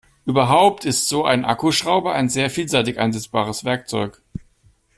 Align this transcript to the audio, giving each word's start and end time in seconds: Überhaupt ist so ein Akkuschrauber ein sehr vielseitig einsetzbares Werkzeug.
Überhaupt 0.25 0.83
ist 0.85 1.07
so 1.07 1.25
ein 1.25 1.45
Akkuschrauber 1.45 2.11
ein 2.15 2.27
sehr 2.27 2.49
vielseitig 2.49 2.97
einsetzbares 2.97 3.65
Werkzeug. 3.65 4.19